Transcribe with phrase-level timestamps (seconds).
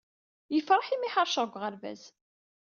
[0.55, 2.01] Yefreḥ imi ḥerceɣ deg uɣerbaz.